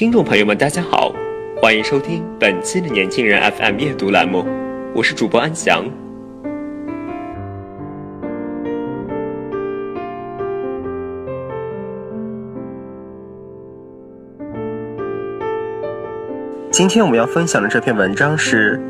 [0.00, 1.12] 听众朋友们，大家好，
[1.60, 4.46] 欢迎收听本期的《年轻人 FM》阅读栏目，
[4.94, 5.84] 我是主播安翔。
[16.70, 18.80] 今天我们要分享的这篇文章是：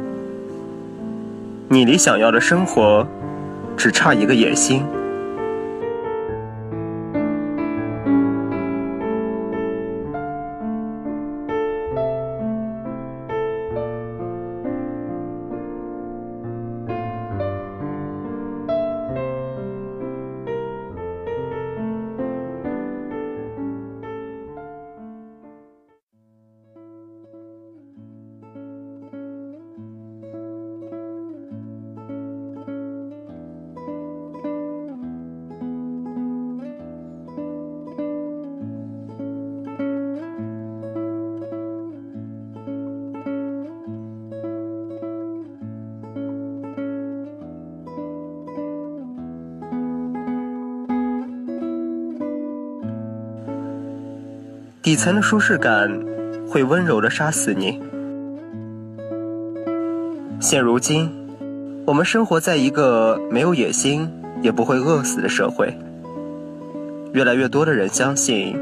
[1.68, 3.04] 你离想要的生活
[3.76, 4.84] 只差一个野心。
[54.90, 56.04] 底层的舒适感
[56.48, 57.80] 会温柔的杀死你。
[60.40, 61.08] 现如今，
[61.86, 64.10] 我们生活在一个没有野心
[64.42, 65.72] 也不会饿死的社会。
[67.12, 68.58] 越来越多的人相信，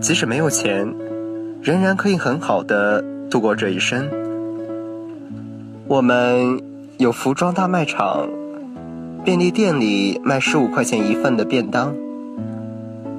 [0.00, 0.90] 即使没有钱，
[1.60, 4.08] 仍然可以很好的度过这一生。
[5.86, 6.62] 我们
[6.96, 8.26] 有服装大卖场，
[9.22, 11.94] 便利店里卖十五块钱一份的便当。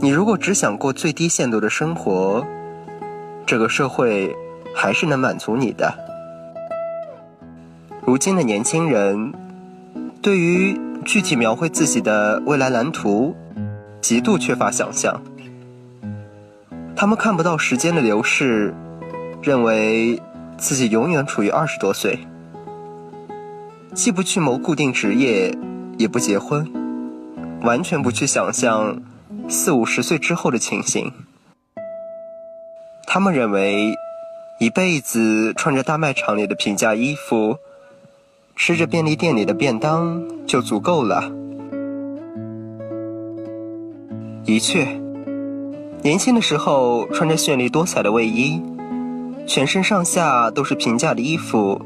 [0.02, 2.46] 你如果只想过最低限度的生活，
[3.46, 4.34] 这个社会
[4.74, 5.94] 还是能满足你的。
[8.06, 9.34] 如今的年轻人，
[10.22, 13.36] 对于具体描绘自己的未来蓝图，
[14.00, 15.22] 极度缺乏想象。
[16.96, 18.74] 他们看不到时间的流逝，
[19.42, 20.22] 认为
[20.58, 22.18] 自己永远处于二十多岁，
[23.94, 25.54] 既不去谋固定职业，
[25.98, 26.66] 也不结婚，
[27.64, 28.98] 完全不去想象。
[29.52, 31.12] 四五十岁之后的情形，
[33.08, 33.96] 他们认为
[34.60, 37.58] 一辈子穿着大卖场里的平价衣服，
[38.56, 41.32] 吃着便利店里的便当就足够了。
[44.46, 44.86] 的确，
[46.04, 48.62] 年轻的时候穿着绚丽多彩的卫衣，
[49.48, 51.82] 全身上下都是平价的衣服，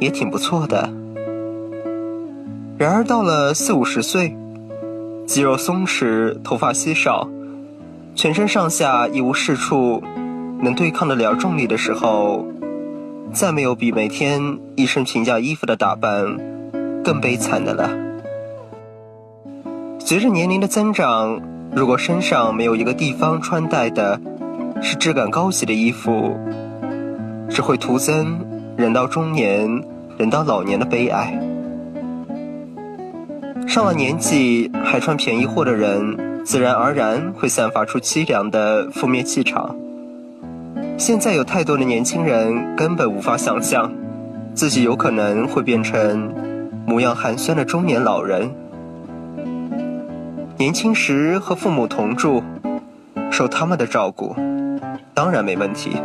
[0.00, 0.88] 也挺不错的。
[2.78, 4.34] 然而到了四五十岁，
[5.26, 7.28] 肌肉松弛，头发稀少，
[8.14, 10.02] 全身上下一无是处
[10.60, 12.46] 能对抗得了重力的时候，
[13.32, 16.36] 再没有比每天一身平价衣服的打扮
[17.02, 17.90] 更悲惨的了。
[19.98, 21.40] 随着年龄的增长，
[21.74, 24.20] 如果身上没有一个地方穿戴的
[24.82, 26.36] 是质感高级的衣服，
[27.48, 28.38] 只会徒增
[28.76, 29.82] 人到中年、
[30.18, 31.40] 人到老年的悲哀。
[33.66, 39.74] 上了年纪还穿便宜货的人，自然而然会散发出凄凉的负面气场。
[40.96, 43.90] 现在有太多的年轻人根本无法想象，
[44.54, 46.32] 自己有可能会变成
[46.86, 48.48] 模样寒酸的中年老人。
[50.56, 52.42] 年轻时和父母同住，
[53.30, 54.36] 受他们的照顾，
[55.12, 55.96] 当然没问题。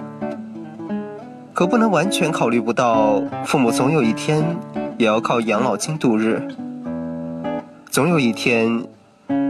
[1.53, 4.43] 可不能完全考虑不到，父母总有一天
[4.97, 6.41] 也要靠养老金度日。
[7.89, 8.85] 总有一天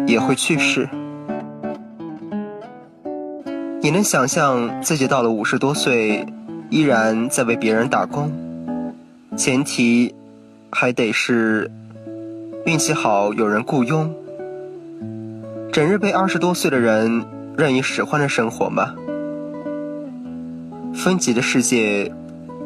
[0.07, 0.87] 也会去世。
[3.81, 6.25] 你能想象自己到了五十多岁，
[6.69, 8.31] 依然在为别人打工？
[9.35, 10.15] 前提
[10.71, 11.69] 还得是
[12.65, 14.15] 运气好，有人雇佣。
[15.73, 17.25] 整日被二十多岁的人
[17.57, 18.95] 任意使唤的生活吗？
[20.93, 22.13] 分级的世界，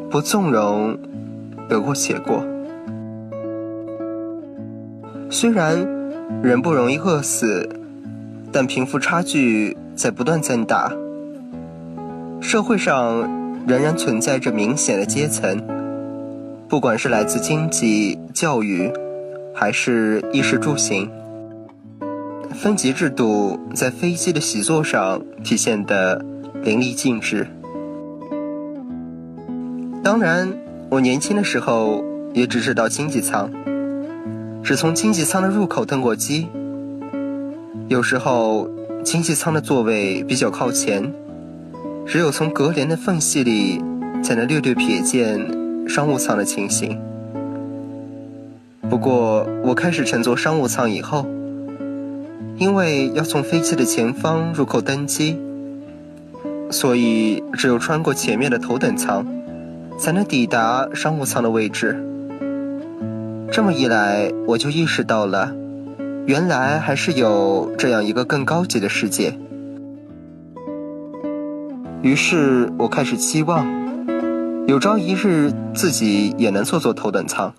[0.08, 0.96] 不纵容，
[1.68, 2.44] 得过且过。
[5.34, 5.84] 虽然
[6.44, 7.68] 人不容易饿死，
[8.52, 10.92] 但贫富差距在不断增大，
[12.40, 13.28] 社会上
[13.66, 15.60] 仍然存在着明显的阶层，
[16.68, 18.92] 不管是来自经济、教育，
[19.52, 21.10] 还是衣食住行。
[22.52, 26.24] 分级制度在飞机的习作上体现的
[26.62, 27.44] 淋漓尽致。
[30.00, 30.48] 当然，
[30.88, 33.50] 我年轻的时候也只知道经济舱，
[34.64, 36.48] 只从经济舱的入口登过机。
[37.88, 38.66] 有时候，
[39.04, 41.12] 经济舱的座位比较靠前，
[42.06, 43.78] 只有从隔帘的缝隙里
[44.22, 45.38] 才能略略瞥见
[45.86, 46.98] 商务舱的情形。
[48.88, 51.26] 不过，我开始乘坐商务舱以后。
[52.56, 55.36] 因为要从飞机的前方入口登机，
[56.70, 59.26] 所以只有穿过前面的头等舱，
[59.98, 62.00] 才能抵达商务舱的位置。
[63.54, 65.54] 这么一来，我就意识到了，
[66.26, 69.32] 原来还是有这样一个更高级的世界。
[72.02, 73.64] 于是我开始期望，
[74.66, 77.54] 有朝一日自己也能坐坐头等舱。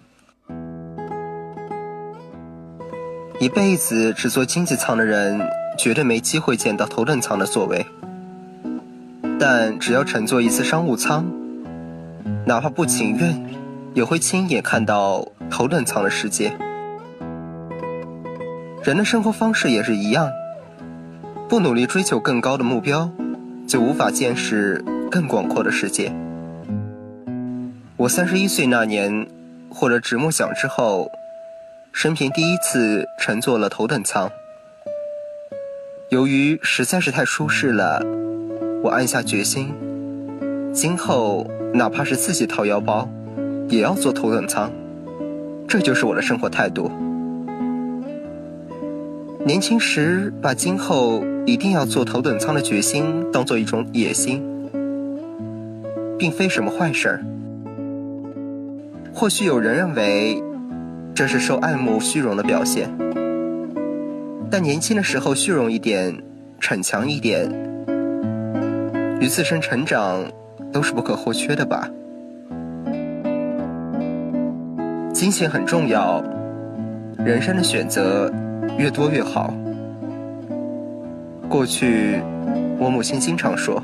[3.40, 5.40] 一辈子只坐经济舱的人，
[5.78, 7.86] 绝对没机会见到头等舱的座位。
[9.40, 11.26] 但只要乘坐一次商务舱，
[12.46, 13.46] 哪怕不情愿，
[13.96, 16.56] 也会亲眼看到头等舱的世界。
[18.84, 20.30] 人的生活方式也是一样，
[21.50, 23.10] 不努力追求更高的目标，
[23.68, 26.14] 就无法见识更广阔的世界。
[27.98, 29.28] 我三十一岁那年，
[29.70, 31.10] 获得直木奖之后。
[31.94, 34.30] 生平第一次乘坐了头等舱，
[36.10, 38.02] 由于实在是太舒适了，
[38.84, 39.74] 我暗下决心，
[40.74, 43.08] 今后哪怕是自己掏腰包，
[43.70, 44.72] 也要坐头等舱。
[45.68, 46.92] 这就是我的生活态度。
[49.46, 54.42] 年轻时把今后一定要坐头等舱的决心当做一种野心，
[56.18, 57.24] 并非什么坏事儿。
[59.14, 60.42] 或许有人认为。
[61.18, 62.90] 这是受爱慕虚荣的表现，
[64.52, 66.14] 但年轻的时候虚荣一点，
[66.60, 67.50] 逞强一点，
[69.22, 70.26] 与自身成长
[70.74, 71.90] 都是不可或缺的吧。
[75.26, 76.24] 金钱很重要，
[77.18, 78.32] 人生的选择
[78.78, 79.52] 越多越好。
[81.50, 82.22] 过去，
[82.78, 83.82] 我母亲经常说，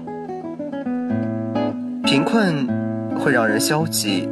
[2.03, 2.67] 贫困
[3.17, 4.29] 会让人消极，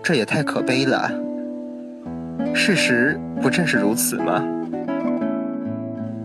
[0.00, 1.10] 这也太可悲了。
[2.54, 4.44] 事实不正是如此吗？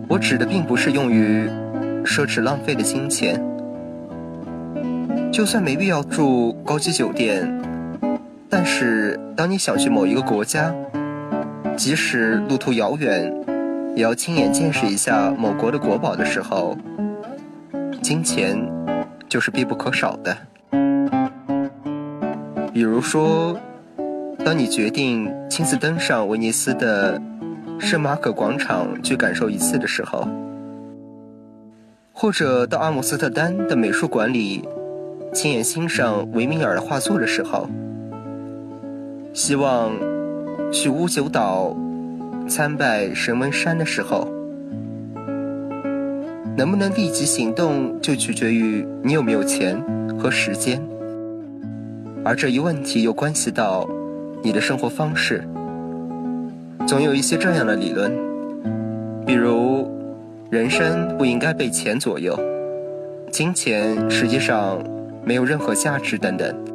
[0.08, 1.50] 我指的并不是用于
[2.06, 3.42] 奢侈浪费的金钱，
[5.32, 7.52] 就算没必要住高级酒店，
[8.50, 10.74] 但是当你想去某一个国家，
[11.78, 13.34] 即使路途遥远，
[13.96, 16.76] 也要亲眼见识一下某国的国宝的时候，
[18.02, 18.58] 金钱
[19.30, 20.38] 就是必不可少的。
[22.74, 23.58] 比如说。
[24.46, 27.22] 当你决定亲自登上威尼斯的
[27.78, 30.26] 圣马可广场去感受一次的时候，
[32.14, 34.66] 或者到阿姆斯特丹的美术馆里
[35.34, 37.70] 亲眼欣赏维米尔的画作的时候，
[39.40, 39.94] 希望
[40.70, 41.74] 去乌九岛
[42.46, 44.28] 参拜神文山的时候，
[46.58, 49.82] 能不能立即行动，就取决于你有没有钱
[50.20, 50.86] 和时间，
[52.26, 53.88] 而这一问题又关系到。
[54.44, 55.42] 你的生活方式，
[56.86, 58.12] 总有一些这样的理论，
[59.26, 59.90] 比如
[60.50, 62.38] 人生不应该被钱左右，
[63.32, 64.84] 金钱实际上
[65.24, 66.69] 没有任何价值等等。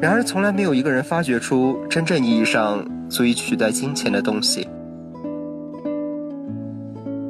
[0.00, 4.68] 然而，从来没有一个人发掘出真正意义上足以取代金钱的东西。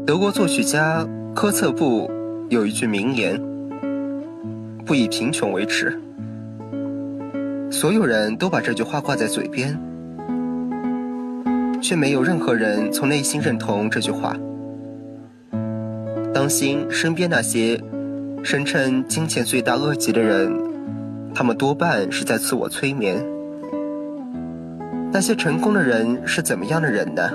[0.05, 2.11] 德国作曲家科策布
[2.49, 3.41] 有一句名言
[4.85, 5.97] ：“不以贫穷为耻。”
[7.71, 9.79] 所有人都把这句话挂在嘴边，
[11.81, 14.37] 却没有任何人从内心认同这句话。
[16.35, 17.81] 当心身边那些
[18.43, 20.53] 声称金钱罪大恶极的人，
[21.39, 23.23] 他们多半是在自我催眠。
[25.13, 27.31] 那些成功的人是怎么样的人呢？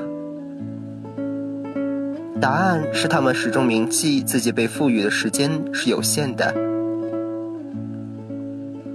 [2.42, 6.52] 答案是他们始终铭记自己被赋予的时间是有限的。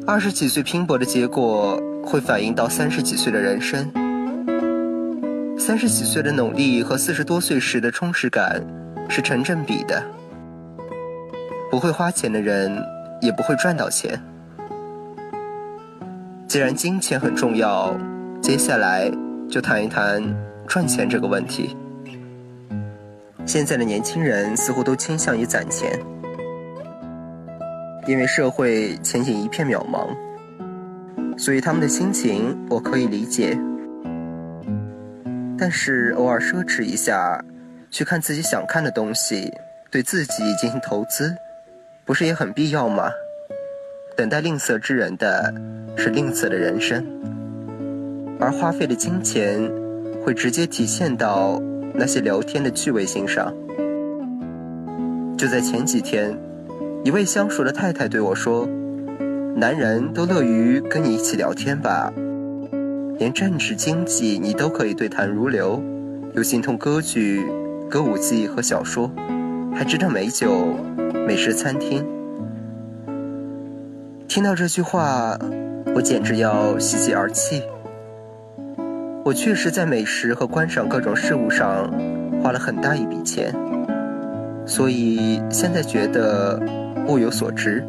[0.04, 3.88] 二十几岁拼搏的结果，会反映到三十几岁的人生。
[5.56, 8.60] 三十几岁的努力和四十多岁时的充实感
[9.08, 10.02] 是成正比的。
[11.70, 12.76] 不会花钱的人，
[13.22, 14.20] 也不会赚到钱。
[16.48, 17.92] 既然金钱很重要，
[18.40, 19.10] 接下来
[19.50, 20.22] 就谈一谈
[20.68, 21.76] 赚钱这个问题。
[23.44, 25.98] 现在的年轻人似乎都倾向于攒钱，
[28.06, 30.06] 因为社会前景一片渺茫，
[31.36, 33.58] 所以他们的心情我可以理解。
[35.58, 37.44] 但是偶尔奢侈一下，
[37.90, 39.52] 去看自己想看的东西，
[39.90, 41.36] 对自己进行投资，
[42.04, 43.10] 不是也很必要吗？
[44.16, 45.52] 等待吝啬之人的
[45.96, 47.04] 是吝啬的人生，
[48.38, 49.70] 而花费的金钱
[50.24, 51.60] 会直接体现到。
[51.98, 53.50] 那些聊天的趣味性上，
[55.34, 56.36] 就在前几天，
[57.02, 58.68] 一位相熟的太太对我说
[59.56, 62.12] ：“男人都乐于跟你一起聊天吧，
[63.18, 65.82] 连政治经济你都可以对谈如流，
[66.34, 67.46] 又精通歌剧、
[67.88, 69.10] 歌舞伎和小说，
[69.74, 70.76] 还知道美酒、
[71.26, 72.04] 美食餐厅。”
[74.28, 75.38] 听到这句话，
[75.96, 77.62] 我简直要喜极而泣。
[79.24, 81.90] 我确实在美食和观赏各种事物上
[82.42, 83.50] 花了很大一笔钱，
[84.66, 86.60] 所以现在觉得
[87.08, 87.82] 物有所值。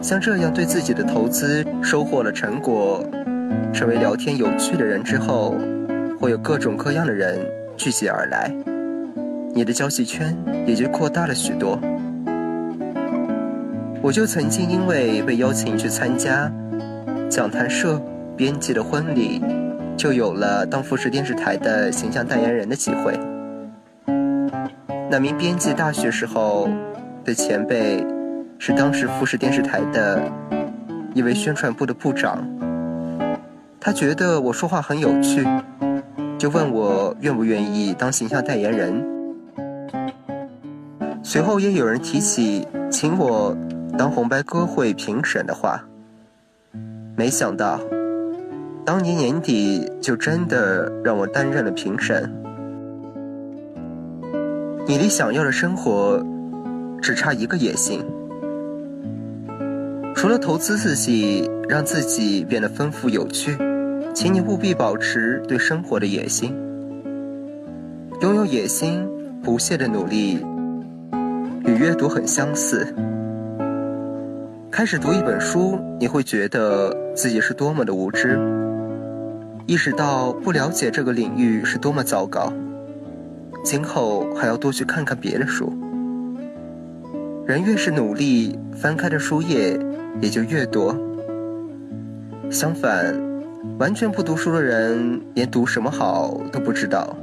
[0.00, 3.04] 像这样对自己的投资收获了成果，
[3.72, 5.56] 成为聊天有趣的人之后，
[6.20, 7.36] 会有各种各样的人
[7.76, 8.54] 聚集而来，
[9.52, 11.76] 你的交际圈也就扩大了许多。
[14.04, 16.52] 我就曾经因为被邀请去参加
[17.30, 17.98] 讲谈社
[18.36, 19.40] 编辑的婚礼。
[19.96, 23.18] 就有了当富士电视台的形象代言人的机会。
[25.10, 26.68] 那名编辑大学时候
[27.24, 28.04] 的前辈，
[28.58, 30.20] 是当时富士电视台的
[31.14, 32.46] 一位宣传部的部长。
[33.80, 35.46] 他觉得我说话很有趣，
[36.36, 39.02] 就问我愿不愿意当形象代言人。
[41.22, 43.56] 随后也有人提起请我
[43.96, 45.80] 当红白歌会评审的话，
[47.16, 47.80] 没想到。
[48.84, 52.30] 当年年底，就真的让我担任了评审。
[54.86, 56.22] 你离想要的生活，
[57.00, 58.04] 只差一个野心。
[60.14, 63.56] 除了投资自己，让自己变得丰富有趣，
[64.12, 66.54] 请你务必保持对生活的野心。
[68.20, 69.08] 拥有野心，
[69.42, 70.44] 不懈的努力，
[71.64, 72.94] 与阅读很相似。
[74.76, 78.36] 开始读一本书，你会觉得自己是多么的无知。
[79.66, 82.52] 意识到不了解这个领域是多么糟糕，
[83.62, 85.72] 今后还要多去看看别的书。
[87.46, 89.78] 人越是努力，翻开的书页
[90.20, 90.92] 也就越多。
[92.50, 93.14] 相反，
[93.78, 97.16] 完全不读书的人，连读什么好都不知道。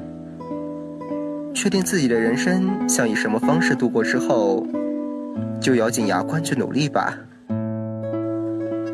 [1.53, 4.65] 确定自己的人生想以什么方式度过之后，
[5.59, 7.13] 就咬紧牙关去努力吧。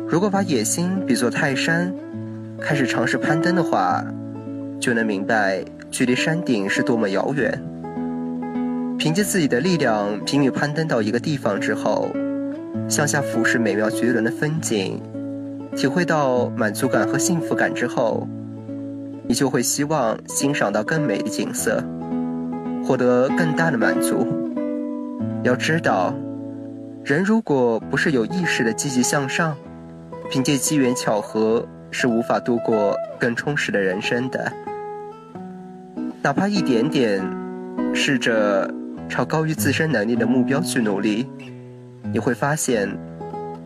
[0.08, 1.92] 如果把野心比作泰山。
[2.60, 4.04] 开始尝试攀登的话，
[4.80, 5.62] 就能明白
[5.92, 7.56] 距离山顶是多么遥远。
[8.98, 12.08] 凭借自己的力量拼命攀登到一个地方之后，
[12.88, 15.00] 向下俯视美妙绝伦的风景，
[15.76, 18.26] 体会到满足感和幸福感之后，
[19.28, 21.80] 你就会希望欣赏到更美的景色，
[22.84, 24.26] 获得更大的满足。
[25.44, 26.12] 要知道，
[27.04, 29.56] 人如果不是有意识的积极向上，
[30.30, 31.66] 凭借机缘巧合。
[31.90, 34.52] 是无法度过更充实的人生的，
[36.20, 37.26] 哪怕一点点，
[37.94, 38.70] 试着
[39.08, 41.26] 朝高于自身能力的目标去努力，
[42.12, 42.94] 你会发现，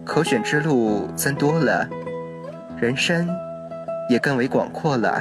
[0.04, 1.85] 可选之路增多了，
[2.81, 3.28] 人生
[4.09, 5.21] 也更为广阔了。